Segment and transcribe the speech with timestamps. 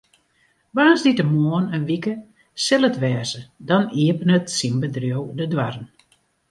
[0.75, 2.13] Woansdeitemoarn in wike
[2.63, 5.87] sil it wêze, dan iepenet syn bedriuw de doarren.